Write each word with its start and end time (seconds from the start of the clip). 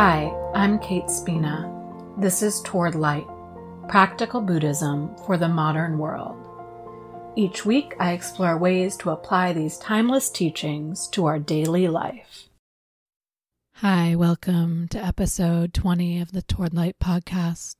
Hi, 0.00 0.32
I'm 0.54 0.78
Kate 0.78 1.10
Spina. 1.10 1.68
This 2.18 2.40
is 2.40 2.62
Toward 2.62 2.94
Light 2.94 3.26
Practical 3.88 4.40
Buddhism 4.40 5.16
for 5.26 5.36
the 5.36 5.48
Modern 5.48 5.98
World. 5.98 6.36
Each 7.34 7.66
week, 7.66 7.96
I 7.98 8.12
explore 8.12 8.56
ways 8.56 8.96
to 8.98 9.10
apply 9.10 9.52
these 9.52 9.76
timeless 9.76 10.30
teachings 10.30 11.08
to 11.08 11.26
our 11.26 11.40
daily 11.40 11.88
life. 11.88 12.48
Hi, 13.78 14.14
welcome 14.14 14.86
to 14.90 15.04
episode 15.04 15.74
20 15.74 16.20
of 16.20 16.30
the 16.30 16.42
Toward 16.42 16.74
Light 16.74 17.00
podcast. 17.00 17.78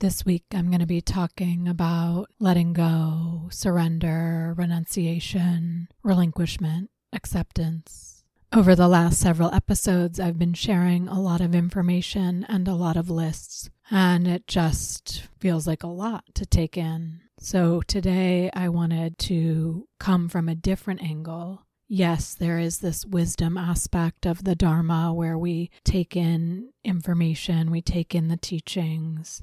This 0.00 0.24
week, 0.24 0.44
I'm 0.54 0.68
going 0.68 0.80
to 0.80 0.86
be 0.86 1.02
talking 1.02 1.68
about 1.68 2.30
letting 2.38 2.72
go, 2.72 3.48
surrender, 3.50 4.54
renunciation, 4.56 5.88
relinquishment, 6.02 6.88
acceptance. 7.12 8.17
Over 8.50 8.74
the 8.74 8.88
last 8.88 9.20
several 9.20 9.52
episodes, 9.52 10.18
I've 10.18 10.38
been 10.38 10.54
sharing 10.54 11.06
a 11.06 11.20
lot 11.20 11.42
of 11.42 11.54
information 11.54 12.46
and 12.48 12.66
a 12.66 12.74
lot 12.74 12.96
of 12.96 13.10
lists, 13.10 13.68
and 13.90 14.26
it 14.26 14.46
just 14.46 15.28
feels 15.38 15.66
like 15.66 15.82
a 15.82 15.88
lot 15.88 16.24
to 16.34 16.46
take 16.46 16.78
in. 16.78 17.20
So 17.38 17.82
today, 17.82 18.50
I 18.54 18.70
wanted 18.70 19.18
to 19.18 19.86
come 20.00 20.30
from 20.30 20.48
a 20.48 20.54
different 20.54 21.02
angle. 21.02 21.66
Yes, 21.88 22.34
there 22.34 22.58
is 22.58 22.78
this 22.78 23.04
wisdom 23.04 23.58
aspect 23.58 24.24
of 24.24 24.44
the 24.44 24.54
Dharma 24.54 25.12
where 25.12 25.36
we 25.36 25.70
take 25.84 26.16
in 26.16 26.70
information, 26.82 27.70
we 27.70 27.82
take 27.82 28.14
in 28.14 28.28
the 28.28 28.38
teachings, 28.38 29.42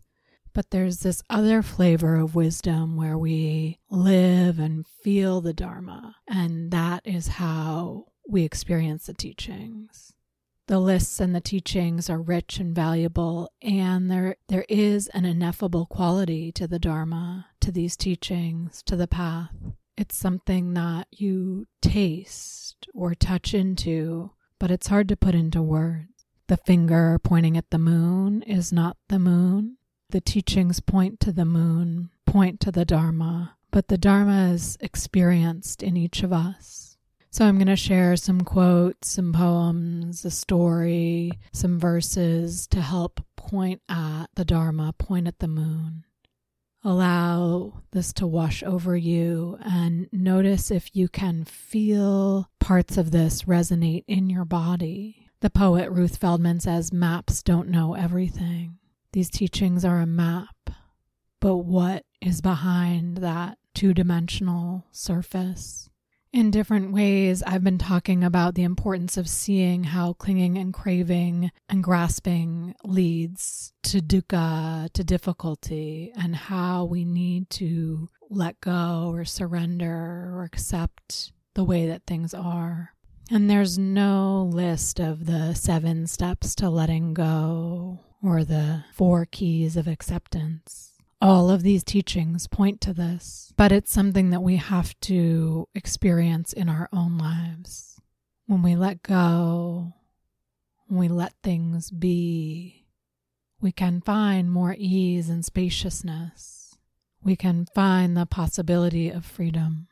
but 0.52 0.72
there's 0.72 1.02
this 1.02 1.22
other 1.30 1.62
flavor 1.62 2.16
of 2.16 2.34
wisdom 2.34 2.96
where 2.98 3.20
we 3.20 3.78
live 3.92 4.58
and 4.58 4.88
feel 5.04 5.42
the 5.42 5.54
Dharma. 5.54 6.16
And 6.28 6.72
that 6.72 7.02
is 7.06 7.28
how 7.28 8.08
we 8.36 8.44
experience 8.44 9.06
the 9.06 9.14
teachings. 9.14 10.12
The 10.68 10.78
lists 10.78 11.22
and 11.22 11.34
the 11.34 11.40
teachings 11.40 12.10
are 12.10 12.22
rich 12.22 12.60
and 12.60 12.76
valuable, 12.76 13.50
and 13.62 14.12
there, 14.12 14.36
there 14.50 14.66
is 14.68 15.08
an 15.14 15.24
ineffable 15.24 15.86
quality 15.86 16.52
to 16.52 16.68
the 16.68 16.78
Dharma, 16.78 17.46
to 17.62 17.72
these 17.72 17.96
teachings, 17.96 18.84
to 18.88 18.98
the 18.98 19.08
path. 19.08 19.56
It's 19.96 20.18
something 20.18 20.74
that 20.74 21.08
you 21.12 21.68
taste 21.82 22.90
or 22.94 23.16
touch 23.16 23.54
into, 23.54 24.32
but 24.60 24.70
it's 24.70 24.88
hard 24.88 25.08
to 25.08 25.16
put 25.16 25.34
into 25.34 25.62
words. 25.62 26.26
The 26.48 26.58
finger 26.58 27.18
pointing 27.24 27.56
at 27.56 27.70
the 27.70 27.78
moon 27.78 28.42
is 28.42 28.74
not 28.74 28.98
the 29.08 29.18
moon. 29.18 29.78
The 30.10 30.20
teachings 30.20 30.82
point 30.82 31.22
to 31.22 31.32
the 31.32 31.46
moon, 31.46 32.10
point 32.26 32.60
to 32.60 32.72
the 32.74 32.84
Dharma, 32.84 33.56
but 33.72 33.88
the 33.88 33.98
Dharma 33.98 34.50
is 34.50 34.78
experienced 34.82 35.82
in 35.82 35.96
each 35.96 36.22
of 36.22 36.34
us. 36.34 36.95
So 37.36 37.44
I'm 37.44 37.58
going 37.58 37.68
to 37.68 37.76
share 37.76 38.16
some 38.16 38.40
quotes, 38.40 39.12
some 39.12 39.34
poems, 39.34 40.24
a 40.24 40.32
story, 40.32 41.34
some 41.52 41.78
verses 41.78 42.66
to 42.68 42.80
help 42.80 43.20
point 43.36 43.82
at 43.90 44.28
the 44.36 44.46
Dharma, 44.46 44.94
point 44.98 45.28
at 45.28 45.40
the 45.40 45.50
moon. 45.50 46.06
Allow 46.82 47.82
this 47.92 48.14
to 48.14 48.26
wash 48.26 48.64
over 48.64 48.96
you 48.96 49.58
and 49.60 50.08
notice 50.14 50.72
if 50.72 50.96
you 50.96 51.10
can 51.10 51.44
feel 51.44 52.50
parts 52.62 52.96
of 52.96 53.12
this 53.12 53.44
resonate 53.44 54.06
in 54.08 54.30
your 54.30 54.46
body. 54.46 55.28
The 55.42 55.50
poet 55.50 55.92
Ruth 55.92 56.16
Feldman 56.16 56.62
says, 56.62 56.94
Maps 56.94 57.44
don't 57.44 57.68
know 57.68 57.96
everything. 57.96 58.78
These 59.12 59.30
teachings 59.30 59.84
are 59.84 60.00
a 60.00 60.06
map, 60.06 60.70
but 61.42 61.58
what 61.58 62.06
is 62.22 62.40
behind 62.40 63.18
that 63.18 63.58
two 63.74 63.94
dimensional 63.94 64.86
surface? 64.92 65.90
In 66.36 66.52
different 66.52 66.92
ways, 66.92 67.42
I've 67.44 67.64
been 67.64 67.78
talking 67.78 68.22
about 68.22 68.56
the 68.56 68.64
importance 68.64 69.16
of 69.16 69.30
seeing 69.30 69.86
how 69.86 70.12
clinging 70.12 70.58
and 70.58 70.74
craving 70.74 71.50
and 71.70 71.82
grasping 71.82 72.76
leads 72.84 73.72
to 73.84 74.02
dukkha, 74.02 74.92
to 74.92 75.04
difficulty, 75.06 76.12
and 76.14 76.36
how 76.36 76.84
we 76.84 77.06
need 77.06 77.50
to 77.52 78.10
let 78.30 78.60
go 78.60 79.12
or 79.14 79.24
surrender 79.24 80.30
or 80.34 80.44
accept 80.44 81.32
the 81.54 81.64
way 81.64 81.88
that 81.88 82.06
things 82.06 82.34
are. 82.34 82.92
And 83.32 83.50
there's 83.50 83.78
no 83.78 84.50
list 84.52 85.00
of 85.00 85.28
the 85.28 85.54
seven 85.54 86.06
steps 86.06 86.54
to 86.56 86.70
letting 86.70 87.14
go 87.14 88.02
or 88.22 88.44
the 88.44 88.84
four 88.94 89.26
keys 89.26 89.78
of 89.78 89.88
acceptance. 89.88 90.95
All 91.22 91.50
of 91.50 91.64
these 91.64 91.84
teachings 91.84 92.48
point 92.48 92.82
to 92.82 92.94
this, 92.94 93.54
but 93.56 93.72
it's 93.72 93.92
something 93.92 94.30
that 94.32 94.44
we 94.44 94.58
have 94.58 95.00
to 95.02 95.68
experience 95.74 96.54
in 96.54 96.70
our 96.70 96.90
own 96.92 97.18
lives. 97.18 98.00
When 98.48 98.62
we 98.62 98.76
let 98.76 99.02
go, 99.02 99.94
when 100.88 101.00
we 101.00 101.08
let 101.08 101.34
things 101.42 101.90
be, 101.90 102.86
we 103.62 103.72
can 103.72 104.02
find 104.02 104.52
more 104.52 104.76
ease 104.78 105.30
and 105.30 105.44
spaciousness. 105.44 106.78
We 107.24 107.36
can 107.36 107.66
find 107.74 108.16
the 108.16 108.28
possibility 108.28 109.10
of 109.10 109.26
freedom. 109.26 109.88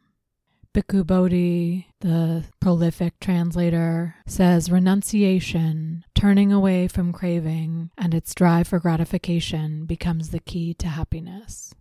Bhikkhu 0.74 1.06
Bodhi, 1.06 1.88
the 2.00 2.46
prolific 2.60 3.20
translator, 3.20 4.16
says 4.26 4.72
renunciation, 4.72 6.04
turning 6.16 6.52
away 6.52 6.88
from 6.88 7.14
craving, 7.14 7.92
and 7.96 8.14
its 8.16 8.34
drive 8.34 8.68
for 8.68 8.80
gratification 8.80 9.86
becomes 9.86 10.30
the 10.30 10.40
key 10.40 10.74
to 10.76 10.88
happiness. 10.88 11.76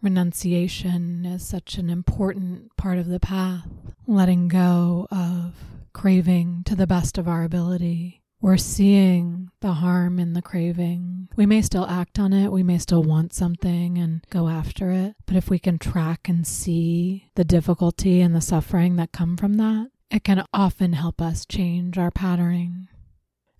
Renunciation 0.00 1.24
is 1.24 1.46
such 1.46 1.78
an 1.78 1.88
important 1.88 2.76
part 2.76 2.98
of 2.98 3.06
the 3.06 3.20
path, 3.20 3.68
letting 4.08 4.48
go 4.48 5.06
of 5.12 5.54
craving 5.92 6.64
to 6.64 6.74
the 6.74 6.88
best 6.88 7.18
of 7.18 7.28
our 7.28 7.44
ability 7.44 8.21
we're 8.42 8.56
seeing 8.56 9.48
the 9.60 9.72
harm 9.72 10.18
in 10.18 10.32
the 10.32 10.42
craving. 10.42 11.28
We 11.36 11.46
may 11.46 11.62
still 11.62 11.86
act 11.86 12.18
on 12.18 12.32
it, 12.32 12.50
we 12.50 12.64
may 12.64 12.76
still 12.76 13.04
want 13.04 13.32
something 13.32 13.96
and 13.96 14.22
go 14.30 14.48
after 14.48 14.90
it, 14.90 15.14
but 15.24 15.36
if 15.36 15.48
we 15.48 15.60
can 15.60 15.78
track 15.78 16.28
and 16.28 16.46
see 16.46 17.30
the 17.36 17.44
difficulty 17.44 18.20
and 18.20 18.34
the 18.34 18.40
suffering 18.40 18.96
that 18.96 19.12
come 19.12 19.36
from 19.36 19.54
that, 19.54 19.90
it 20.10 20.24
can 20.24 20.44
often 20.52 20.92
help 20.92 21.22
us 21.22 21.46
change 21.46 21.96
our 21.96 22.10
patterning. 22.10 22.88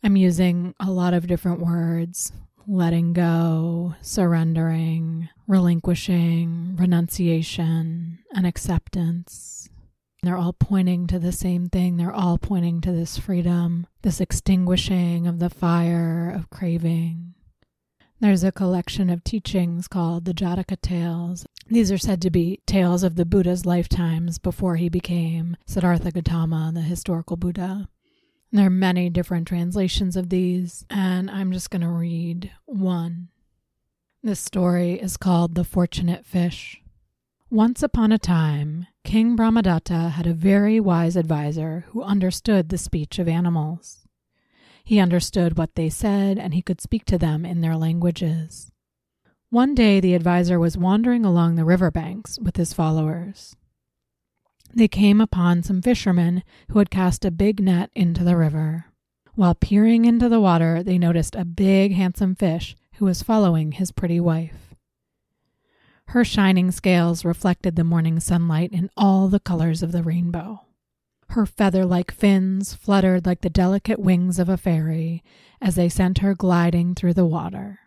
I'm 0.02 0.16
using 0.16 0.74
a 0.80 0.90
lot 0.90 1.14
of 1.14 1.28
different 1.28 1.60
words 1.60 2.32
letting 2.66 3.12
go, 3.12 3.94
surrendering, 4.02 5.28
relinquishing, 5.46 6.76
renunciation, 6.76 8.18
and 8.34 8.46
acceptance. 8.46 9.68
They're 10.22 10.36
all 10.36 10.52
pointing 10.52 11.08
to 11.08 11.18
the 11.18 11.32
same 11.32 11.68
thing. 11.68 11.96
They're 11.96 12.12
all 12.12 12.38
pointing 12.38 12.80
to 12.82 12.92
this 12.92 13.18
freedom, 13.18 13.88
this 14.02 14.20
extinguishing 14.20 15.26
of 15.26 15.40
the 15.40 15.50
fire 15.50 16.30
of 16.30 16.48
craving. 16.48 17.34
There's 18.20 18.44
a 18.44 18.52
collection 18.52 19.10
of 19.10 19.24
teachings 19.24 19.88
called 19.88 20.24
the 20.24 20.32
Jataka 20.32 20.80
Tales. 20.80 21.44
These 21.66 21.90
are 21.90 21.98
said 21.98 22.22
to 22.22 22.30
be 22.30 22.60
tales 22.66 23.02
of 23.02 23.16
the 23.16 23.24
Buddha's 23.24 23.66
lifetimes 23.66 24.38
before 24.38 24.76
he 24.76 24.88
became 24.88 25.56
Siddhartha 25.66 26.12
Gautama, 26.12 26.70
the 26.72 26.82
historical 26.82 27.36
Buddha. 27.36 27.88
There 28.52 28.66
are 28.66 28.70
many 28.70 29.10
different 29.10 29.48
translations 29.48 30.16
of 30.16 30.28
these, 30.28 30.86
and 30.88 31.28
I'm 31.32 31.50
just 31.50 31.70
going 31.70 31.82
to 31.82 31.88
read 31.88 32.52
one. 32.64 33.28
This 34.22 34.38
story 34.38 35.00
is 35.00 35.16
called 35.16 35.56
The 35.56 35.64
Fortunate 35.64 36.24
Fish. 36.24 36.80
Once 37.50 37.82
upon 37.82 38.12
a 38.12 38.18
time, 38.18 38.86
King 39.04 39.36
Brahmadatta 39.36 40.10
had 40.10 40.26
a 40.26 40.34
very 40.34 40.80
wise 40.80 41.16
adviser 41.16 41.84
who 41.88 42.02
understood 42.02 42.68
the 42.68 42.78
speech 42.78 43.18
of 43.18 43.28
animals. 43.28 44.06
He 44.84 44.98
understood 44.98 45.58
what 45.58 45.74
they 45.74 45.88
said, 45.88 46.38
and 46.38 46.54
he 46.54 46.62
could 46.62 46.80
speak 46.80 47.04
to 47.06 47.18
them 47.18 47.44
in 47.44 47.60
their 47.60 47.76
languages. 47.76 48.70
One 49.50 49.74
day, 49.74 50.00
the 50.00 50.14
adviser 50.14 50.58
was 50.58 50.78
wandering 50.78 51.24
along 51.24 51.56
the 51.56 51.64
river 51.64 51.90
banks 51.90 52.38
with 52.40 52.56
his 52.56 52.72
followers. 52.72 53.54
They 54.74 54.88
came 54.88 55.20
upon 55.20 55.62
some 55.62 55.82
fishermen 55.82 56.42
who 56.70 56.78
had 56.78 56.90
cast 56.90 57.24
a 57.24 57.30
big 57.30 57.60
net 57.60 57.90
into 57.94 58.24
the 58.24 58.36
river. 58.36 58.86
While 59.34 59.54
peering 59.54 60.04
into 60.04 60.28
the 60.28 60.40
water, 60.40 60.82
they 60.82 60.96
noticed 60.96 61.34
a 61.34 61.44
big, 61.44 61.92
handsome 61.92 62.34
fish 62.34 62.76
who 62.94 63.04
was 63.04 63.22
following 63.22 63.72
his 63.72 63.92
pretty 63.92 64.20
wife. 64.20 64.61
Her 66.12 66.26
shining 66.26 66.70
scales 66.72 67.24
reflected 67.24 67.74
the 67.74 67.84
morning 67.84 68.20
sunlight 68.20 68.70
in 68.70 68.90
all 68.98 69.28
the 69.28 69.40
colors 69.40 69.82
of 69.82 69.92
the 69.92 70.02
rainbow. 70.02 70.66
Her 71.30 71.46
feather 71.46 71.86
like 71.86 72.10
fins 72.10 72.74
fluttered 72.74 73.24
like 73.24 73.40
the 73.40 73.48
delicate 73.48 73.98
wings 73.98 74.38
of 74.38 74.50
a 74.50 74.58
fairy 74.58 75.24
as 75.58 75.74
they 75.74 75.88
sent 75.88 76.18
her 76.18 76.34
gliding 76.34 76.94
through 76.94 77.14
the 77.14 77.24
water. 77.24 77.78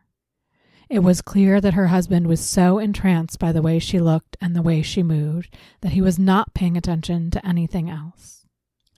It 0.89 1.04
was 1.04 1.22
clear 1.22 1.62
that 1.62 1.75
her 1.75 1.89
husband 1.89 2.25
was 2.25 2.39
so 2.39 2.80
entranced 2.80 3.38
by 3.38 3.51
the 3.51 3.62
way 3.62 3.77
she 3.77 4.00
looked 4.00 4.38
and 4.42 4.56
the 4.56 4.63
way 4.63 4.81
she 4.81 5.04
moved 5.04 5.56
that 5.81 5.92
he 5.92 6.01
was 6.01 6.18
not 6.18 6.56
paying 6.56 6.75
attention 6.75 7.30
to 7.30 7.45
anything 7.45 7.92
else. 7.92 8.48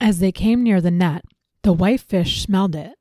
As 0.00 0.20
they 0.20 0.32
came 0.32 0.62
near 0.62 0.80
the 0.80 0.90
net, 0.90 1.22
the 1.64 1.74
white 1.74 2.00
fish 2.00 2.40
smelled 2.40 2.74
it. 2.74 2.94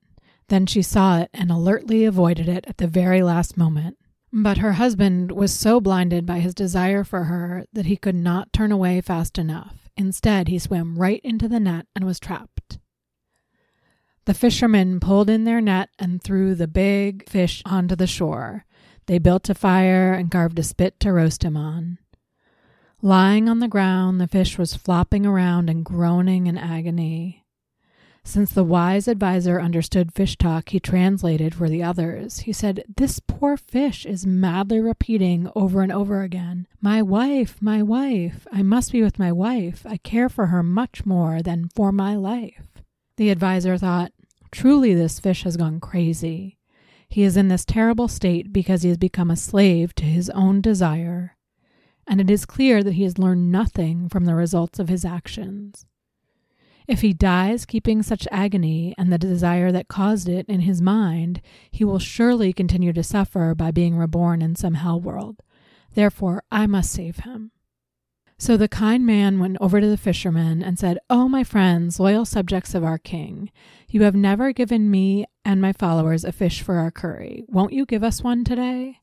Then 0.50 0.66
she 0.66 0.82
saw 0.82 1.20
it 1.20 1.30
and 1.34 1.50
alertly 1.50 2.04
avoided 2.04 2.50
it 2.50 2.66
at 2.68 2.80
the 2.80 2.88
very 2.88 3.24
last 3.24 3.56
moment, 3.56 3.98
but 4.44 4.60
her 4.60 4.74
husband 4.74 5.32
was 5.32 5.54
so 5.54 5.82
blinded 5.82 6.26
by 6.26 6.40
his 6.40 6.54
desire 6.54 7.04
for 7.04 7.26
her 7.26 7.66
that 7.74 7.88
he 7.88 7.98
could 7.98 8.16
not 8.16 8.54
turn 8.54 8.72
away 8.72 9.02
fast 9.02 9.38
enough. 9.38 9.90
Instead, 9.98 10.48
he 10.48 10.60
swam 10.60 10.98
right 10.98 11.22
into 11.24 11.48
the 11.48 11.60
net 11.60 11.88
and 11.96 12.06
was 12.06 12.20
trapped. 12.20 12.78
The 14.26 14.34
fishermen 14.34 15.00
pulled 15.00 15.30
in 15.30 15.46
their 15.46 15.62
net 15.62 15.90
and 15.98 16.22
threw 16.22 16.54
the 16.54 16.68
big 16.68 17.28
fish 17.28 17.64
onto 17.66 17.96
the 17.96 18.08
shore. 18.08 18.66
They 19.06 19.20
built 19.20 19.50
a 19.50 19.56
fire 19.56 20.14
and 20.14 20.30
carved 20.30 20.60
a 20.60 20.64
spit 20.64 21.00
to 21.00 21.14
roast 21.14 21.44
him 21.44 21.56
on. 21.56 21.98
Lying 23.02 23.48
on 23.48 23.60
the 23.60 23.68
ground, 23.68 24.20
the 24.20 24.28
fish 24.28 24.58
was 24.58 24.76
flopping 24.76 25.26
around 25.26 25.70
and 25.70 25.86
groaning 25.86 26.48
in 26.48 26.58
agony. 26.58 27.46
Since 28.28 28.52
the 28.52 28.64
wise 28.66 29.08
adviser 29.08 29.62
understood 29.62 30.12
fish 30.12 30.38
talk, 30.38 30.68
he 30.68 30.82
translated 30.82 31.56
for 31.56 31.70
the 31.70 31.82
others. 31.82 32.40
He 32.40 32.52
said, 32.52 32.84
This 32.98 33.22
poor 33.22 33.56
fish 33.56 34.06
is 34.06 34.28
madly 34.28 34.82
repeating 34.82 35.50
over 35.56 35.82
and 35.82 35.94
over 35.94 36.24
again, 36.24 36.68
My 36.82 37.02
wife, 37.02 37.62
my 37.62 37.82
wife, 37.82 38.46
I 38.52 38.64
must 38.64 38.92
be 38.92 39.02
with 39.02 39.18
my 39.18 39.32
wife. 39.32 39.86
I 39.88 39.96
care 39.96 40.28
for 40.28 40.48
her 40.48 40.62
much 40.62 41.06
more 41.06 41.42
than 41.42 41.70
for 41.70 41.94
my 41.94 42.18
life. 42.18 42.84
The 43.16 43.32
adviser 43.32 43.78
thought, 43.78 44.12
Truly, 44.52 44.94
this 44.94 45.22
fish 45.22 45.44
has 45.44 45.56
gone 45.56 45.80
crazy. 45.80 46.58
He 47.08 47.24
is 47.24 47.38
in 47.38 47.48
this 47.48 47.64
terrible 47.64 48.10
state 48.10 48.52
because 48.52 48.82
he 48.82 48.90
has 48.90 48.98
become 48.98 49.32
a 49.32 49.38
slave 49.38 49.96
to 49.96 50.04
his 50.04 50.30
own 50.32 50.60
desire, 50.60 51.38
and 52.06 52.20
it 52.20 52.30
is 52.30 52.46
clear 52.46 52.84
that 52.84 52.96
he 52.96 53.04
has 53.04 53.18
learned 53.18 53.54
nothing 53.54 54.10
from 54.10 54.26
the 54.26 54.36
results 54.36 54.80
of 54.80 54.90
his 54.90 55.06
actions. 55.06 55.86
If 56.88 57.02
he 57.02 57.14
dies 57.14 57.66
keeping 57.66 58.02
such 58.02 58.28
agony 58.32 58.96
and 58.98 59.12
the 59.12 59.18
desire 59.18 59.72
that 59.74 59.90
caused 59.90 60.30
it 60.30 60.46
in 60.48 60.62
his 60.62 60.82
mind, 60.82 61.42
he 61.70 61.84
will 61.84 62.00
surely 62.00 62.54
continue 62.54 62.94
to 62.94 63.04
suffer 63.04 63.54
by 63.54 63.72
being 63.72 63.98
reborn 63.98 64.42
in 64.42 64.56
some 64.56 64.76
hell 64.76 65.00
world. 65.00 65.44
Therefore, 65.96 66.44
I 66.52 66.66
must 66.66 66.92
save 66.92 67.18
him. 67.18 67.52
So 68.40 68.56
the 68.56 68.68
kind 68.68 69.06
man 69.06 69.40
went 69.40 69.58
over 69.60 69.82
to 69.82 69.88
the 69.88 69.98
fishermen 69.98 70.62
and 70.62 70.78
said, 70.78 71.00
Oh, 71.10 71.28
my 71.28 71.44
friends, 71.44 72.00
loyal 72.00 72.24
subjects 72.24 72.76
of 72.76 72.84
our 72.84 73.00
king, 73.00 73.52
you 73.90 74.04
have 74.04 74.16
never 74.16 74.54
given 74.54 74.92
me 74.92 75.26
and 75.44 75.60
my 75.60 75.74
followers 75.74 76.24
a 76.24 76.32
fish 76.32 76.62
for 76.62 76.76
our 76.76 76.92
curry. 76.92 77.46
Won't 77.48 77.74
you 77.74 77.86
give 77.86 78.04
us 78.04 78.24
one 78.24 78.44
today? 78.44 79.00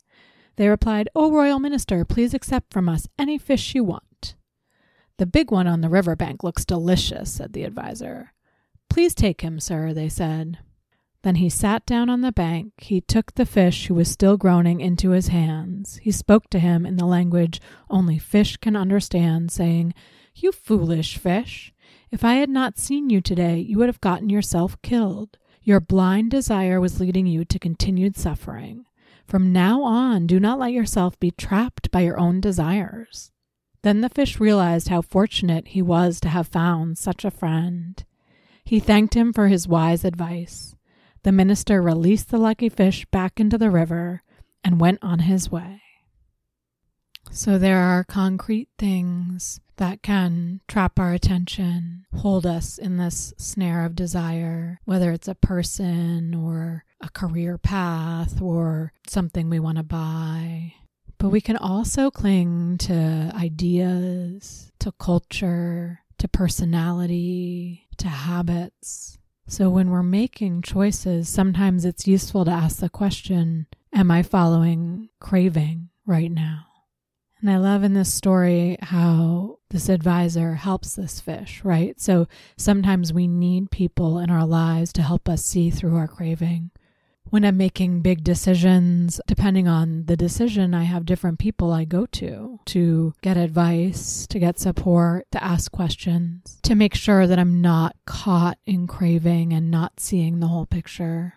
They 0.57 0.69
replied, 0.69 1.09
O 1.17 1.33
royal 1.33 1.59
minister, 1.59 2.05
please 2.05 2.33
accept 2.33 2.73
from 2.73 2.89
us 2.89 3.09
any 3.19 3.37
fish 3.37 3.75
you 3.75 3.83
want. 3.83 4.05
The 5.19 5.27
big 5.27 5.51
one 5.51 5.67
on 5.67 5.81
the 5.81 5.89
river 5.89 6.17
bank 6.17 6.43
looks 6.43 6.65
delicious, 6.65 7.33
said 7.33 7.53
the 7.53 7.65
adviser. 7.65 8.33
Please 8.91 9.15
take 9.15 9.43
him, 9.43 9.61
sir, 9.61 9.93
they 9.93 10.09
said. 10.09 10.59
Then 11.23 11.37
he 11.37 11.49
sat 11.49 11.87
down 11.87 12.11
on 12.11 12.21
the 12.21 12.33
bank. 12.33 12.73
He 12.79 13.01
took 13.01 13.33
the 13.33 13.47
fish, 13.47 13.87
who 13.87 13.95
was 13.95 14.11
still 14.11 14.37
groaning, 14.37 14.81
into 14.81 15.11
his 15.11 15.29
hands. 15.29 15.99
He 16.03 16.11
spoke 16.11 16.51
to 16.51 16.59
him 16.59 16.85
in 16.85 16.97
the 16.97 17.07
language 17.07 17.61
only 17.89 18.19
fish 18.19 18.57
can 18.57 18.77
understand, 18.77 19.51
saying, 19.51 19.95
You 20.35 20.53
foolish 20.53 21.17
fish! 21.17 21.73
If 22.11 22.25
I 22.25 22.35
had 22.35 22.51
not 22.51 22.79
seen 22.79 23.09
you 23.09 23.21
today, 23.21 23.59
you 23.59 23.79
would 23.79 23.89
have 23.89 24.01
gotten 24.01 24.29
yourself 24.29 24.81
killed. 24.83 25.39
Your 25.63 25.81
blind 25.81 26.31
desire 26.31 26.81
was 26.81 27.01
leading 27.01 27.27
you 27.27 27.45
to 27.47 27.59
continued 27.59 28.17
suffering. 28.17 28.85
From 29.27 29.53
now 29.53 29.83
on, 29.83 30.27
do 30.27 30.39
not 30.39 30.59
let 30.59 30.73
yourself 30.73 31.19
be 31.19 31.31
trapped 31.31 31.91
by 31.91 32.01
your 32.01 32.19
own 32.21 32.41
desires. 32.41 33.33
Then 33.85 34.01
the 34.01 34.09
fish 34.09 34.41
realized 34.41 34.89
how 34.89 35.03
fortunate 35.03 35.69
he 35.69 35.83
was 35.83 36.19
to 36.21 36.31
have 36.31 36.49
found 36.49 36.97
such 36.97 37.23
a 37.23 37.31
friend. 37.31 38.03
He 38.65 38.81
thanked 38.81 39.13
him 39.13 39.31
for 39.31 39.49
his 39.49 39.69
wise 39.69 40.07
advice. 40.07 40.75
The 41.23 41.33
minister 41.33 41.83
released 41.83 42.31
the 42.31 42.39
lucky 42.39 42.71
fish 42.71 43.05
back 43.11 43.39
into 43.39 43.59
the 43.59 43.71
river 43.71 44.23
and 44.65 44.81
went 44.81 45.01
on 45.03 45.19
his 45.19 45.51
way. 45.51 45.83
So 47.31 47.59
there 47.59 47.81
are 47.81 48.05
concrete 48.05 48.71
things 48.79 49.61
that 49.77 50.01
can 50.03 50.63
trap 50.67 50.99
our 50.99 51.13
attention, 51.13 52.07
hold 52.17 52.47
us 52.47 52.79
in 52.79 52.97
this 52.97 53.35
snare 53.37 53.85
of 53.85 53.95
desire, 53.95 54.81
whether 54.87 55.13
it's 55.13 55.29
a 55.29 55.35
person 55.35 56.35
or 56.35 56.85
a 57.03 57.11
career 57.11 57.59
path 57.59 58.41
or 58.41 58.95
something 59.07 59.51
we 59.51 59.61
want 59.61 59.77
to 59.77 59.85
buy. 59.85 60.73
But 61.25 61.31
we 61.31 61.41
can 61.41 61.57
also 61.57 62.11
cling 62.11 62.77
to 62.81 63.33
ideas, 63.35 64.71
to 64.79 64.93
culture, 64.93 66.01
to 66.19 66.29
personality, 66.29 67.89
to 67.97 68.09
habits. 68.09 69.17
So 69.49 69.71
when 69.71 69.89
we're 69.89 70.03
making 70.03 70.61
choices, 70.61 71.31
sometimes 71.31 71.87
it's 71.87 72.07
useful 72.07 72.45
to 72.45 72.51
ask 72.51 72.81
the 72.81 72.91
question 72.91 73.69
Am 73.91 74.11
I 74.11 74.23
following 74.23 75.09
craving 75.19 75.89
right 76.05 76.31
now? 76.31 76.67
And 77.41 77.51
I 77.51 77.57
love 77.57 77.85
in 77.85 77.95
this 77.95 78.13
story 78.13 78.77
how 78.83 79.61
this 79.71 79.89
advisor 79.89 80.57
helps 80.57 80.95
this 80.95 81.23
fish, 81.23 81.65
right? 81.65 81.99
So 81.99 82.29
sometimes 82.59 83.15
we 83.15 83.29
need 83.29 83.71
people 83.71 84.19
in 84.19 84.29
our 84.29 84.45
lives 84.45 84.93
to 84.93 85.03
help 85.03 85.31
us 85.31 85.43
see 85.43 85.71
through 85.71 85.97
our 85.97 86.07
craving 86.07 86.71
when 87.31 87.45
I'm 87.45 87.57
making 87.57 88.01
big 88.01 88.23
decisions, 88.23 89.21
depending 89.27 89.67
on 89.67 90.05
the 90.07 90.17
decision, 90.17 90.75
I 90.75 90.85
have 90.85 91.07
different 91.07 91.39
people 91.39 91.73
I 91.73 91.85
go 91.85 92.07
to 92.07 92.61
to 92.67 93.15
get 93.23 93.37
advice, 93.37 94.27
to 94.29 94.39
get 94.39 94.59
support, 94.59 95.27
to 95.33 95.43
ask 95.43 95.73
questions, 95.73 96.59
to 96.63 96.75
make 96.75 96.95
sure 96.95 97.27
that 97.27 97.39
I'm 97.39 97.61
not 97.61 97.97
caught 98.07 98.59
in 98.67 98.87
craving 98.87 99.53
and 99.53 99.71
not 99.71 100.01
seeing 100.01 100.41
the 100.41 100.49
whole 100.49 100.67
picture. 100.67 101.35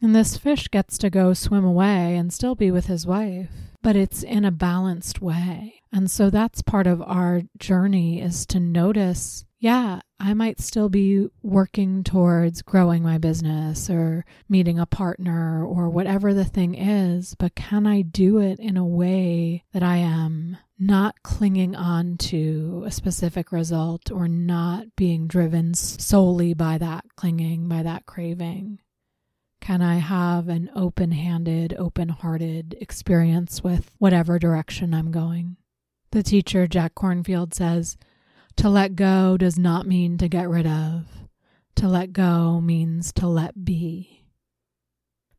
And 0.00 0.16
this 0.16 0.36
fish 0.36 0.68
gets 0.68 0.98
to 0.98 1.10
go 1.10 1.32
swim 1.32 1.64
away 1.64 2.16
and 2.16 2.32
still 2.32 2.56
be 2.56 2.72
with 2.72 2.86
his 2.86 3.06
wife, 3.06 3.50
but 3.82 3.94
it's 3.94 4.24
in 4.24 4.44
a 4.44 4.50
balanced 4.50 5.22
way. 5.22 5.80
And 5.92 6.10
so 6.10 6.28
that's 6.28 6.62
part 6.62 6.88
of 6.88 7.00
our 7.02 7.42
journey 7.58 8.20
is 8.20 8.44
to 8.46 8.58
notice 8.58 9.44
yeah, 9.62 10.00
I 10.18 10.34
might 10.34 10.60
still 10.60 10.88
be 10.88 11.28
working 11.40 12.02
towards 12.02 12.62
growing 12.62 13.04
my 13.04 13.18
business 13.18 13.88
or 13.88 14.24
meeting 14.48 14.80
a 14.80 14.86
partner 14.86 15.64
or 15.64 15.88
whatever 15.88 16.34
the 16.34 16.44
thing 16.44 16.74
is, 16.74 17.36
but 17.38 17.54
can 17.54 17.86
I 17.86 18.02
do 18.02 18.38
it 18.38 18.58
in 18.58 18.76
a 18.76 18.84
way 18.84 19.62
that 19.72 19.84
I 19.84 19.98
am 19.98 20.56
not 20.80 21.22
clinging 21.22 21.76
on 21.76 22.16
to 22.16 22.82
a 22.84 22.90
specific 22.90 23.52
result 23.52 24.10
or 24.10 24.26
not 24.26 24.86
being 24.96 25.28
driven 25.28 25.74
solely 25.74 26.54
by 26.54 26.76
that 26.78 27.04
clinging, 27.14 27.68
by 27.68 27.84
that 27.84 28.04
craving? 28.04 28.80
Can 29.60 29.80
I 29.80 29.98
have 29.98 30.48
an 30.48 30.70
open 30.74 31.12
handed, 31.12 31.72
open 31.78 32.08
hearted 32.08 32.76
experience 32.80 33.62
with 33.62 33.94
whatever 33.98 34.40
direction 34.40 34.92
I'm 34.92 35.12
going? 35.12 35.56
The 36.10 36.24
teacher, 36.24 36.66
Jack 36.66 36.96
Kornfield, 36.96 37.54
says, 37.54 37.96
to 38.56 38.68
let 38.68 38.96
go 38.96 39.36
does 39.36 39.58
not 39.58 39.86
mean 39.86 40.18
to 40.18 40.28
get 40.28 40.48
rid 40.48 40.66
of. 40.66 41.06
To 41.76 41.88
let 41.88 42.12
go 42.12 42.60
means 42.60 43.12
to 43.14 43.26
let 43.26 43.64
be. 43.64 44.26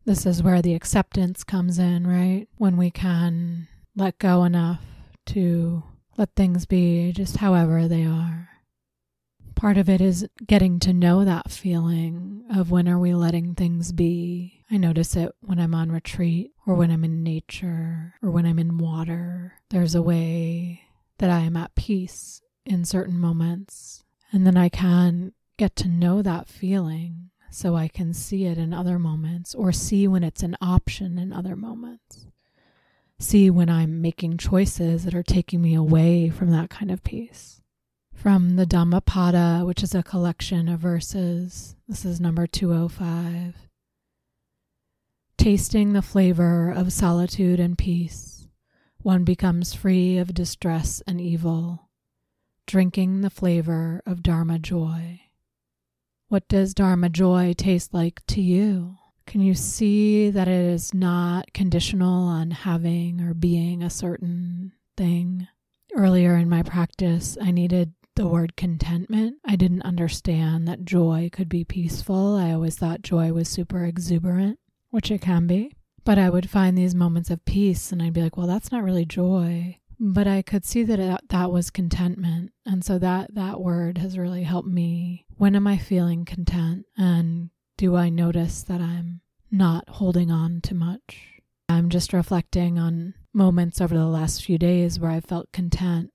This 0.06 0.26
is 0.26 0.44
where 0.44 0.62
the 0.62 0.74
acceptance 0.74 1.44
comes 1.44 1.80
in, 1.80 2.06
right? 2.06 2.48
When 2.58 2.76
we 2.76 2.92
can 2.92 3.68
let 3.96 4.18
go 4.18 4.44
enough 4.44 4.82
to 5.28 5.84
let 6.18 6.36
things 6.36 6.66
be 6.66 7.12
just 7.14 7.38
however 7.38 7.88
they 7.88 8.04
are. 8.04 8.50
Part 9.56 9.78
of 9.78 9.88
it 9.88 10.02
is 10.02 10.28
getting 10.46 10.80
to 10.80 10.92
know 10.92 11.24
that 11.24 11.52
feeling 11.52 12.44
of 12.54 12.70
when 12.70 12.90
are 12.90 13.00
we 13.00 13.14
letting 13.14 13.56
things 13.56 13.92
be. 13.94 14.66
I 14.70 14.78
notice 14.78 15.16
it 15.16 15.32
when 15.42 15.60
I'm 15.60 15.76
on 15.76 15.92
retreat 15.92 16.52
or 16.68 16.76
when 16.76 16.92
I'm 16.92 17.06
in 17.06 17.24
nature 17.24 18.16
or 18.22 18.32
when 18.32 18.46
I'm 18.46 18.60
in 18.60 18.78
water. 18.78 19.54
There's 19.70 19.96
a 19.96 20.02
way 20.02 20.82
that 21.20 21.30
I 21.30 21.42
am 21.42 21.56
at 21.56 21.76
peace 21.76 22.42
in 22.66 22.86
certain 22.86 23.20
moments. 23.20 24.04
And 24.32 24.46
then 24.48 24.58
I 24.58 24.70
can 24.70 25.34
get 25.58 25.76
to 25.78 25.88
know 25.88 26.22
that 26.22 26.48
feeling 26.48 27.30
so 27.52 27.76
I 27.76 27.88
can 27.88 28.14
see 28.14 28.46
it 28.46 28.58
in 28.58 28.74
other 28.74 28.98
moments 28.98 29.54
or 29.54 29.72
see 29.72 30.08
when 30.08 30.24
it's 30.24 30.42
an 30.42 30.58
option 30.60 31.20
in 31.20 31.32
other 31.32 31.56
moments. 31.56 32.26
See 33.20 33.50
when 33.50 33.70
I'm 33.70 34.02
making 34.02 34.40
choices 34.40 35.06
that 35.06 35.14
are 35.14 35.24
taking 35.24 35.62
me 35.62 35.76
away 35.76 36.30
from 36.30 36.50
that 36.50 36.72
kind 36.72 36.90
of 36.90 37.04
peace. 37.04 37.62
From 38.12 38.56
the 38.56 38.66
Dhammapada, 38.66 39.64
which 39.66 39.84
is 39.84 39.94
a 39.94 40.02
collection 40.02 40.68
of 40.68 40.80
verses, 40.80 41.76
this 41.88 42.06
is 42.06 42.20
number 42.20 42.48
205. 42.48 43.56
Tasting 45.38 45.94
the 45.94 46.02
flavor 46.02 46.72
of 46.72 46.92
solitude 46.92 47.60
and 47.60 47.78
peace, 47.78 48.48
one 49.02 49.24
becomes 49.24 49.74
free 49.74 50.18
of 50.18 50.34
distress 50.34 51.04
and 51.06 51.22
evil 51.22 51.90
drinking 52.66 53.22
the 53.22 53.30
flavor 53.30 54.02
of 54.06 54.24
Dharma 54.24 54.60
joy. 54.60 55.22
What 56.28 56.48
does 56.48 56.74
Dharma 56.74 57.10
joy 57.10 57.54
taste 57.54 57.94
like 57.94 58.26
to 58.28 58.42
you? 58.42 58.98
Can 59.26 59.42
you 59.42 59.54
see 59.54 60.30
that 60.30 60.48
it 60.48 60.66
is 60.66 60.94
not 60.94 61.54
conditional 61.54 62.24
on 62.28 62.52
having 62.52 63.22
or 63.22 63.34
being 63.34 63.84
a 63.84 63.90
certain 63.90 64.74
thing? 64.98 65.48
Earlier 65.96 66.36
in 66.36 66.50
my 66.50 66.64
practice, 66.64 67.38
I 67.42 67.52
needed 67.52 67.94
the 68.16 68.28
word 68.28 68.56
contentment. 68.56 69.38
I 69.46 69.56
didn't 69.56 69.84
understand 69.84 70.68
that 70.68 70.86
joy 70.86 71.30
could 71.32 71.50
be 71.50 71.64
peaceful. 71.64 72.36
I 72.36 72.52
always 72.52 72.76
thought 72.78 73.02
joy 73.02 73.32
was 73.32 73.50
super 73.50 73.86
exuberant, 73.86 74.60
which 74.90 75.12
it 75.12 75.22
can 75.22 75.48
be. 75.48 75.76
But 76.06 76.18
I 76.18 76.30
would 76.30 76.50
find 76.50 76.78
these 76.78 76.94
moments 76.94 77.30
of 77.30 77.46
peace 77.46 77.92
and 77.92 78.02
I'd 78.02 78.14
be 78.14 78.22
like, 78.22 78.36
well, 78.36 78.48
that's 78.48 78.72
not 78.72 78.84
really 78.84 79.06
joy 79.06 79.80
but 80.06 80.28
I 80.28 80.42
could 80.42 80.66
see 80.66 80.84
that 80.84 81.00
it, 81.00 81.30
that 81.30 81.50
was 81.50 81.70
contentment. 81.70 82.52
And 82.66 82.84
so 82.84 83.00
that 83.00 83.36
that 83.36 83.62
word 83.62 83.98
has 84.00 84.18
really 84.18 84.44
helped 84.44 84.68
me. 84.68 85.26
When 85.38 85.56
am 85.56 85.66
I 85.66 85.78
feeling 85.78 86.26
content? 86.26 86.86
And 86.98 87.52
Do 87.78 87.96
I 87.96 88.10
notice 88.10 88.64
that 88.64 88.82
I'm 88.82 89.22
not 89.50 89.88
holding 89.88 90.30
on 90.30 90.60
to 90.64 90.76
much? 90.76 91.40
I'm 91.70 91.90
just 91.90 92.12
reflecting 92.12 92.78
on 92.78 93.14
moments 93.34 93.80
over 93.80 93.96
the 93.96 94.06
last 94.06 94.44
few 94.44 94.58
days 94.58 95.00
where 95.00 95.10
I 95.10 95.22
felt 95.22 95.54
content. 95.54 96.12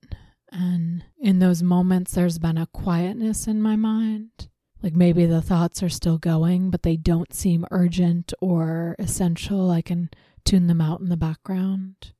And 0.51 1.03
in 1.19 1.39
those 1.39 1.63
moments, 1.63 2.13
there's 2.13 2.37
been 2.37 2.57
a 2.57 2.67
quietness 2.67 3.47
in 3.47 3.61
my 3.61 3.75
mind. 3.75 4.49
Like 4.81 4.95
maybe 4.95 5.25
the 5.25 5.41
thoughts 5.41 5.81
are 5.83 5.89
still 5.89 6.17
going, 6.17 6.69
but 6.69 6.83
they 6.83 6.95
don't 6.95 7.33
seem 7.33 7.65
urgent 7.71 8.33
or 8.39 8.95
essential. 8.99 9.71
I 9.71 9.81
can 9.81 10.09
tune 10.45 10.67
them 10.67 10.79
out 10.79 11.01
in 11.01 11.09
the 11.09 11.17
background 11.17 12.13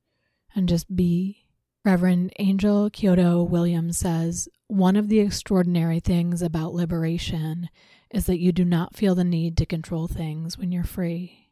and 0.54 0.68
just 0.68 0.94
be. 0.94 1.46
Reverend 1.82 2.34
Angel 2.38 2.90
Kyodo 2.90 3.42
Williams 3.42 3.96
says 3.96 4.50
one 4.66 4.96
of 4.96 5.08
the 5.08 5.20
extraordinary 5.20 5.98
things 5.98 6.42
about 6.42 6.74
liberation 6.74 7.70
is 8.10 8.26
that 8.26 8.38
you 8.38 8.52
do 8.52 8.66
not 8.66 8.94
feel 8.94 9.14
the 9.14 9.24
need 9.24 9.56
to 9.56 9.64
control 9.64 10.06
things 10.06 10.58
when 10.58 10.72
you're 10.72 10.84
free. 10.84 11.48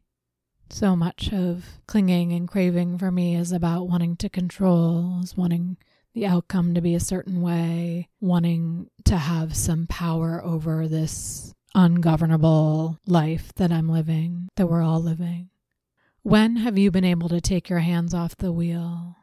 So 0.68 0.94
much 0.94 1.32
of 1.32 1.64
clinging 1.86 2.34
and 2.34 2.46
craving 2.46 2.98
for 2.98 3.10
me 3.10 3.36
is 3.36 3.52
about 3.52 3.88
wanting 3.88 4.16
to 4.16 4.28
control, 4.28 5.20
is 5.22 5.34
wanting 5.34 5.78
the 6.12 6.26
outcome 6.26 6.74
to 6.74 6.82
be 6.82 6.94
a 6.94 7.00
certain 7.00 7.40
way, 7.40 8.08
wanting 8.20 8.90
to 9.04 9.16
have 9.16 9.56
some 9.56 9.86
power 9.86 10.44
over 10.44 10.86
this 10.86 11.54
ungovernable 11.74 12.98
life 13.06 13.54
that 13.54 13.72
I'm 13.72 13.88
living, 13.88 14.50
that 14.56 14.66
we're 14.66 14.82
all 14.82 15.00
living. 15.00 15.48
When 16.22 16.56
have 16.56 16.76
you 16.76 16.90
been 16.90 17.04
able 17.04 17.30
to 17.30 17.40
take 17.40 17.70
your 17.70 17.78
hands 17.78 18.12
off 18.12 18.36
the 18.36 18.52
wheel? 18.52 19.16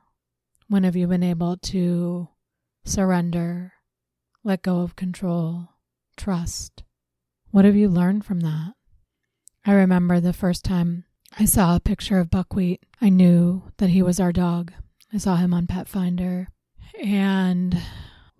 When 0.67 0.83
have 0.83 0.95
you 0.95 1.07
been 1.07 1.23
able 1.23 1.57
to 1.57 2.29
surrender, 2.83 3.73
let 4.43 4.61
go 4.61 4.81
of 4.81 4.95
control, 4.95 5.69
trust? 6.17 6.83
What 7.51 7.65
have 7.65 7.75
you 7.75 7.87
learned 7.87 8.25
from 8.25 8.39
that? 8.41 8.73
I 9.65 9.73
remember 9.73 10.19
the 10.19 10.33
first 10.33 10.63
time 10.63 11.05
I 11.37 11.45
saw 11.45 11.75
a 11.75 11.79
picture 11.79 12.19
of 12.19 12.31
Buckwheat. 12.31 12.83
I 13.01 13.09
knew 13.09 13.63
that 13.77 13.89
he 13.89 14.01
was 14.01 14.19
our 14.19 14.31
dog. 14.31 14.71
I 15.13 15.17
saw 15.17 15.35
him 15.35 15.53
on 15.53 15.67
Pet 15.67 15.87
Finder. 15.87 16.47
And 17.03 17.77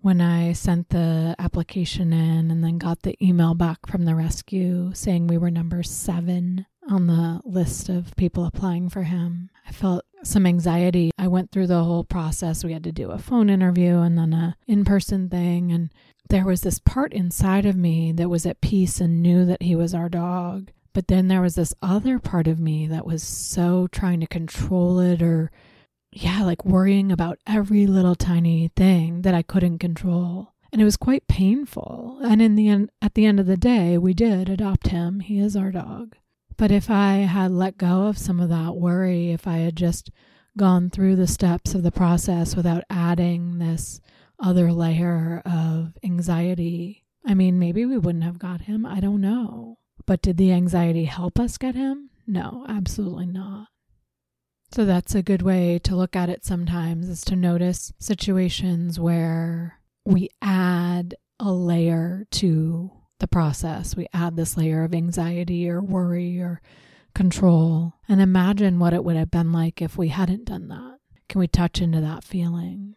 when 0.00 0.20
I 0.20 0.52
sent 0.52 0.88
the 0.88 1.36
application 1.38 2.12
in 2.12 2.50
and 2.50 2.64
then 2.64 2.78
got 2.78 3.02
the 3.02 3.16
email 3.20 3.54
back 3.54 3.86
from 3.86 4.04
the 4.04 4.14
rescue 4.14 4.92
saying 4.94 5.26
we 5.26 5.36
were 5.36 5.50
number 5.50 5.82
seven 5.82 6.64
on 6.88 7.06
the 7.06 7.40
list 7.44 7.88
of 7.88 8.16
people 8.16 8.46
applying 8.46 8.88
for 8.88 9.02
him, 9.02 9.50
I 9.66 9.72
felt 9.72 10.05
some 10.26 10.46
anxiety. 10.46 11.10
I 11.18 11.28
went 11.28 11.50
through 11.50 11.68
the 11.68 11.84
whole 11.84 12.04
process. 12.04 12.64
We 12.64 12.72
had 12.72 12.84
to 12.84 12.92
do 12.92 13.10
a 13.10 13.18
phone 13.18 13.48
interview 13.48 13.98
and 13.98 14.18
then 14.18 14.32
a 14.32 14.56
in-person 14.66 15.28
thing 15.28 15.72
and 15.72 15.90
there 16.28 16.44
was 16.44 16.62
this 16.62 16.78
part 16.78 17.12
inside 17.12 17.66
of 17.66 17.76
me 17.76 18.12
that 18.12 18.28
was 18.28 18.46
at 18.46 18.60
peace 18.60 19.00
and 19.00 19.22
knew 19.22 19.44
that 19.44 19.62
he 19.62 19.76
was 19.76 19.94
our 19.94 20.08
dog. 20.08 20.70
But 20.92 21.08
then 21.08 21.28
there 21.28 21.42
was 21.42 21.54
this 21.54 21.74
other 21.82 22.18
part 22.18 22.48
of 22.48 22.58
me 22.58 22.86
that 22.86 23.06
was 23.06 23.22
so 23.22 23.86
trying 23.88 24.20
to 24.20 24.26
control 24.26 24.98
it 24.98 25.22
or, 25.22 25.50
yeah, 26.10 26.42
like 26.42 26.64
worrying 26.64 27.12
about 27.12 27.38
every 27.46 27.86
little 27.86 28.14
tiny 28.14 28.70
thing 28.76 29.22
that 29.22 29.34
I 29.34 29.42
couldn't 29.42 29.78
control. 29.78 30.54
And 30.72 30.80
it 30.80 30.84
was 30.84 30.96
quite 30.96 31.28
painful. 31.28 32.18
And 32.24 32.42
in 32.42 32.56
the 32.56 32.68
end, 32.68 32.90
at 33.00 33.14
the 33.14 33.26
end 33.26 33.38
of 33.38 33.46
the 33.46 33.56
day, 33.56 33.98
we 33.98 34.14
did 34.14 34.48
adopt 34.48 34.88
him. 34.88 35.20
He 35.20 35.38
is 35.38 35.54
our 35.54 35.70
dog. 35.70 36.16
But 36.56 36.70
if 36.70 36.90
I 36.90 37.16
had 37.16 37.50
let 37.50 37.76
go 37.76 38.06
of 38.06 38.18
some 38.18 38.40
of 38.40 38.48
that 38.48 38.76
worry, 38.76 39.30
if 39.30 39.46
I 39.46 39.58
had 39.58 39.76
just 39.76 40.10
gone 40.56 40.88
through 40.88 41.16
the 41.16 41.26
steps 41.26 41.74
of 41.74 41.82
the 41.82 41.92
process 41.92 42.56
without 42.56 42.84
adding 42.88 43.58
this 43.58 44.00
other 44.38 44.72
layer 44.72 45.42
of 45.44 45.98
anxiety, 46.02 47.04
I 47.26 47.34
mean, 47.34 47.58
maybe 47.58 47.84
we 47.84 47.98
wouldn't 47.98 48.24
have 48.24 48.38
got 48.38 48.62
him. 48.62 48.86
I 48.86 49.00
don't 49.00 49.20
know. 49.20 49.78
But 50.06 50.22
did 50.22 50.36
the 50.36 50.52
anxiety 50.52 51.04
help 51.04 51.38
us 51.38 51.58
get 51.58 51.74
him? 51.74 52.10
No, 52.26 52.64
absolutely 52.68 53.26
not. 53.26 53.68
So 54.72 54.84
that's 54.84 55.14
a 55.14 55.22
good 55.22 55.42
way 55.42 55.78
to 55.80 55.96
look 55.96 56.16
at 56.16 56.28
it 56.28 56.44
sometimes 56.44 57.08
is 57.08 57.22
to 57.22 57.36
notice 57.36 57.92
situations 57.98 58.98
where 58.98 59.80
we 60.04 60.30
add 60.42 61.14
a 61.38 61.52
layer 61.52 62.26
to 62.32 62.92
the 63.18 63.28
process. 63.28 63.96
We 63.96 64.06
add 64.12 64.36
this 64.36 64.56
layer 64.56 64.84
of 64.84 64.94
anxiety 64.94 65.68
or 65.68 65.80
worry 65.80 66.38
or 66.38 66.60
control 67.14 67.94
and 68.08 68.20
imagine 68.20 68.78
what 68.78 68.92
it 68.92 69.02
would 69.02 69.16
have 69.16 69.30
been 69.30 69.52
like 69.52 69.80
if 69.80 69.96
we 69.96 70.08
hadn't 70.08 70.44
done 70.44 70.68
that. 70.68 70.98
Can 71.28 71.38
we 71.38 71.48
touch 71.48 71.80
into 71.80 72.00
that 72.00 72.24
feeling? 72.24 72.94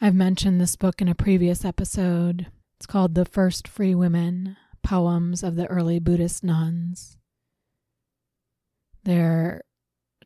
I've 0.00 0.14
mentioned 0.14 0.60
this 0.60 0.76
book 0.76 1.00
in 1.00 1.08
a 1.08 1.14
previous 1.14 1.64
episode. 1.64 2.46
It's 2.76 2.86
called 2.86 3.14
The 3.14 3.24
First 3.24 3.66
Free 3.66 3.94
Women 3.94 4.56
poems 4.82 5.42
of 5.42 5.56
the 5.56 5.66
early 5.66 5.98
Buddhist 5.98 6.44
nuns. 6.44 7.16
They're 9.02 9.62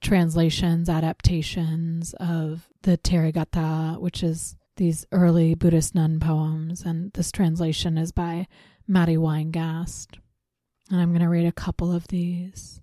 translations, 0.00 0.88
adaptations 0.88 2.14
of 2.20 2.68
the 2.82 2.98
Therigatha, 2.98 4.00
which 4.00 4.22
is 4.22 4.56
these 4.78 5.04
early 5.12 5.54
Buddhist 5.54 5.94
nun 5.94 6.18
poems, 6.18 6.82
and 6.82 7.12
this 7.12 7.30
translation 7.30 7.98
is 7.98 8.10
by 8.10 8.46
Matty 8.86 9.16
Weingast. 9.16 10.18
And 10.90 11.00
I'm 11.00 11.10
going 11.10 11.20
to 11.20 11.28
read 11.28 11.46
a 11.46 11.52
couple 11.52 11.92
of 11.92 12.08
these. 12.08 12.80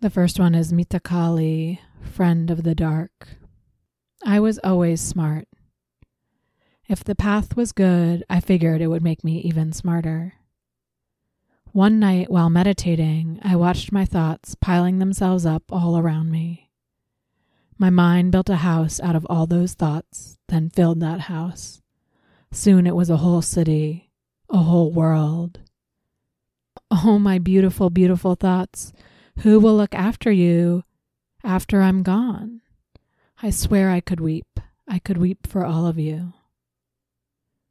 The 0.00 0.10
first 0.10 0.40
one 0.40 0.54
is 0.54 0.72
Mittakali, 0.72 1.78
Friend 2.02 2.50
of 2.50 2.62
the 2.62 2.74
Dark. 2.74 3.28
I 4.24 4.40
was 4.40 4.58
always 4.64 5.00
smart. 5.00 5.46
If 6.88 7.04
the 7.04 7.14
path 7.14 7.56
was 7.56 7.72
good, 7.72 8.24
I 8.30 8.40
figured 8.40 8.80
it 8.80 8.86
would 8.86 9.02
make 9.02 9.24
me 9.24 9.40
even 9.40 9.72
smarter. 9.72 10.34
One 11.72 11.98
night 11.98 12.30
while 12.30 12.50
meditating, 12.50 13.40
I 13.42 13.56
watched 13.56 13.92
my 13.92 14.04
thoughts 14.04 14.54
piling 14.54 14.98
themselves 14.98 15.44
up 15.44 15.64
all 15.70 15.98
around 15.98 16.30
me. 16.30 16.63
My 17.78 17.90
mind 17.90 18.30
built 18.30 18.48
a 18.48 18.56
house 18.56 19.00
out 19.00 19.16
of 19.16 19.26
all 19.28 19.46
those 19.46 19.74
thoughts, 19.74 20.38
then 20.48 20.70
filled 20.70 21.00
that 21.00 21.22
house. 21.22 21.82
Soon 22.52 22.86
it 22.86 22.94
was 22.94 23.10
a 23.10 23.16
whole 23.16 23.42
city, 23.42 24.10
a 24.48 24.58
whole 24.58 24.92
world. 24.92 25.60
Oh, 26.90 27.18
my 27.18 27.38
beautiful, 27.38 27.90
beautiful 27.90 28.36
thoughts, 28.36 28.92
who 29.40 29.58
will 29.58 29.76
look 29.76 29.94
after 29.94 30.30
you 30.30 30.84
after 31.42 31.80
I'm 31.82 32.02
gone? 32.02 32.60
I 33.42 33.50
swear 33.50 33.90
I 33.90 34.00
could 34.00 34.20
weep. 34.20 34.60
I 34.86 34.98
could 34.98 35.18
weep 35.18 35.46
for 35.46 35.64
all 35.64 35.86
of 35.86 35.98
you. 35.98 36.34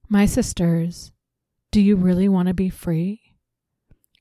My 0.09 0.25
sisters, 0.25 1.11
do 1.71 1.79
you 1.81 1.95
really 1.95 2.27
want 2.27 2.49
to 2.49 2.53
be 2.53 2.69
free? 2.69 3.21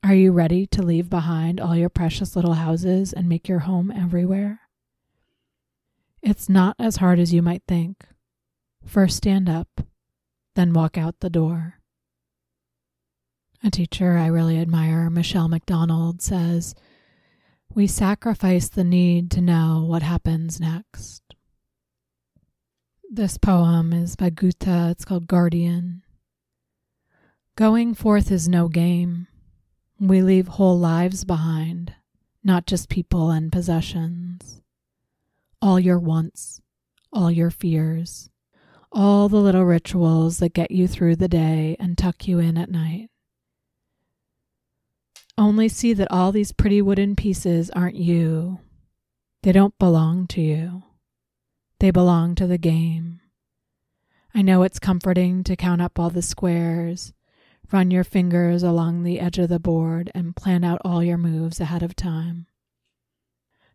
Are 0.03 0.15
you 0.15 0.31
ready 0.31 0.65
to 0.67 0.81
leave 0.81 1.09
behind 1.09 1.59
all 1.59 1.75
your 1.75 1.89
precious 1.89 2.35
little 2.35 2.53
houses 2.53 3.13
and 3.13 3.27
make 3.27 3.47
your 3.47 3.59
home 3.59 3.91
everywhere? 3.91 4.61
It's 6.25 6.47
not 6.47 6.77
as 6.79 6.95
hard 6.97 7.19
as 7.19 7.33
you 7.33 7.41
might 7.41 7.63
think. 7.67 8.05
First 8.85 9.17
stand 9.17 9.49
up, 9.49 9.67
then 10.55 10.71
walk 10.71 10.97
out 10.97 11.19
the 11.19 11.29
door. 11.29 11.81
A 13.61 13.69
teacher 13.69 14.17
I 14.17 14.27
really 14.27 14.57
admire, 14.57 15.09
Michele 15.09 15.49
McDonald, 15.49 16.21
says, 16.21 16.75
We 17.73 17.87
sacrifice 17.87 18.69
the 18.69 18.85
need 18.85 19.31
to 19.31 19.41
know 19.41 19.83
what 19.85 20.01
happens 20.01 20.61
next. 20.61 21.23
This 23.11 23.37
poem 23.37 23.91
is 23.91 24.15
by 24.15 24.29
Gutta. 24.29 24.91
It's 24.91 25.03
called 25.03 25.27
Guardian. 25.27 26.03
Going 27.57 27.93
forth 27.93 28.31
is 28.31 28.47
no 28.47 28.69
game. 28.69 29.27
We 29.99 30.21
leave 30.21 30.47
whole 30.47 30.79
lives 30.79 31.25
behind, 31.25 31.93
not 32.45 32.65
just 32.65 32.87
people 32.87 33.29
and 33.29 33.51
possessions. 33.51 34.62
All 35.63 35.79
your 35.79 35.97
wants, 35.97 36.59
all 37.13 37.31
your 37.31 37.49
fears, 37.49 38.29
all 38.91 39.29
the 39.29 39.37
little 39.37 39.63
rituals 39.63 40.39
that 40.39 40.53
get 40.53 40.71
you 40.71 40.89
through 40.89 41.15
the 41.15 41.29
day 41.29 41.77
and 41.79 41.97
tuck 41.97 42.27
you 42.27 42.37
in 42.39 42.57
at 42.57 42.69
night. 42.69 43.09
Only 45.37 45.69
see 45.69 45.93
that 45.93 46.11
all 46.11 46.33
these 46.33 46.51
pretty 46.51 46.81
wooden 46.81 47.15
pieces 47.15 47.69
aren't 47.69 47.95
you. 47.95 48.59
They 49.43 49.53
don't 49.53 49.79
belong 49.79 50.27
to 50.27 50.41
you. 50.41 50.83
They 51.79 51.91
belong 51.91 52.35
to 52.35 52.45
the 52.45 52.57
game. 52.57 53.21
I 54.35 54.41
know 54.41 54.63
it's 54.63 54.79
comforting 54.79 55.45
to 55.45 55.55
count 55.55 55.81
up 55.81 55.97
all 55.97 56.09
the 56.09 56.21
squares, 56.21 57.13
run 57.71 57.89
your 57.89 58.03
fingers 58.03 58.63
along 58.63 59.03
the 59.03 59.21
edge 59.21 59.39
of 59.39 59.47
the 59.47 59.59
board, 59.61 60.11
and 60.13 60.35
plan 60.35 60.65
out 60.65 60.81
all 60.83 61.01
your 61.01 61.17
moves 61.17 61.61
ahead 61.61 61.83
of 61.83 61.95
time. 61.95 62.47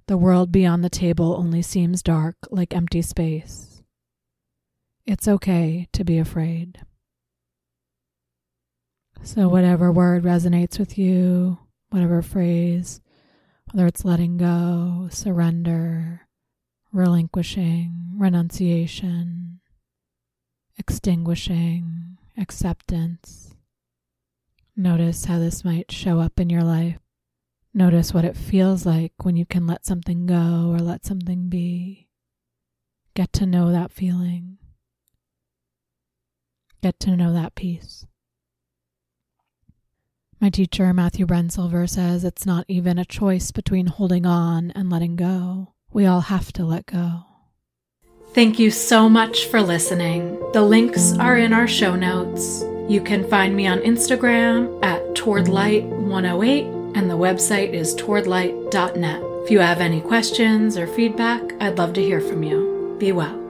The 0.08 0.16
world 0.16 0.50
beyond 0.50 0.82
the 0.82 0.88
table 0.88 1.36
only 1.36 1.60
seems 1.60 2.02
dark, 2.02 2.36
like 2.50 2.74
empty 2.74 3.02
space. 3.02 3.82
It's 5.04 5.28
okay 5.28 5.86
to 5.92 6.02
be 6.02 6.16
afraid. 6.16 6.80
So, 9.22 9.48
whatever 9.48 9.92
word 9.92 10.24
resonates 10.24 10.78
with 10.78 10.96
you, 10.96 11.58
whatever 11.90 12.22
phrase, 12.22 13.02
whether 13.70 13.86
it's 13.86 14.02
letting 14.02 14.38
go, 14.38 15.08
surrender, 15.10 16.22
relinquishing, 16.90 18.12
renunciation, 18.16 19.60
extinguishing, 20.78 22.16
acceptance. 22.38 23.54
Notice 24.74 25.26
how 25.26 25.38
this 25.38 25.66
might 25.66 25.92
show 25.92 26.18
up 26.18 26.40
in 26.40 26.48
your 26.48 26.64
life. 26.64 26.98
Notice 27.74 28.14
what 28.14 28.24
it 28.24 28.36
feels 28.36 28.86
like 28.86 29.12
when 29.22 29.36
you 29.36 29.46
can 29.46 29.66
let 29.66 29.84
something 29.84 30.26
go 30.26 30.72
or 30.72 30.78
let 30.78 31.04
something 31.04 31.48
be. 31.48 32.08
Get 33.14 33.32
to 33.34 33.46
know 33.46 33.70
that 33.70 33.92
feeling. 33.92 34.58
Get 36.82 36.98
to 37.00 37.16
know 37.16 37.32
that 37.32 37.54
peace. 37.54 38.06
My 40.40 40.50
teacher, 40.50 40.94
Matthew 40.94 41.26
Brensilver, 41.26 41.88
says 41.88 42.24
it's 42.24 42.46
not 42.46 42.64
even 42.68 42.96
a 42.96 43.04
choice 43.04 43.50
between 43.50 43.86
holding 43.86 44.24
on 44.24 44.70
and 44.70 44.88
letting 44.88 45.16
go. 45.16 45.74
We 45.92 46.06
all 46.06 46.20
have 46.22 46.52
to 46.52 46.64
let 46.64 46.86
go. 46.86 47.24
Thank 48.34 48.58
you 48.60 48.70
so 48.70 49.08
much 49.08 49.46
for 49.46 49.60
listening. 49.60 50.38
The 50.52 50.62
links 50.62 51.16
are 51.18 51.36
in 51.36 51.52
our 51.52 51.66
show 51.66 51.96
notes. 51.96 52.62
You 52.88 53.00
can 53.00 53.28
find 53.28 53.56
me 53.56 53.66
on 53.66 53.80
Instagram 53.80 54.82
at 54.84 55.02
towardlight108 55.14 56.77
and 56.98 57.08
the 57.08 57.16
website 57.16 57.72
is 57.74 57.94
towardlight.net. 57.94 59.22
If 59.44 59.52
you 59.52 59.60
have 59.60 59.80
any 59.80 60.00
questions 60.00 60.76
or 60.76 60.88
feedback, 60.88 61.40
I'd 61.62 61.78
love 61.78 61.92
to 61.92 62.02
hear 62.02 62.20
from 62.20 62.42
you. 62.42 62.96
Be 62.98 63.12
well. 63.12 63.47